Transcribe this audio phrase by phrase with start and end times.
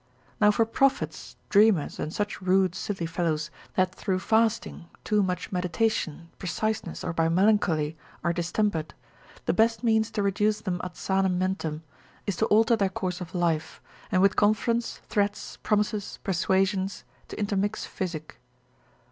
[0.39, 6.29] Now for prophets, dreamers, and such rude silly fellows, that through fasting, too much meditation,
[6.39, 8.95] preciseness, or by melancholy, are distempered:
[9.45, 11.81] the best means to reduce them ad sanam mentem,
[12.25, 13.79] is to alter their course of life,
[14.11, 18.39] and with conference, threats, promises, persuasions, to intermix physic.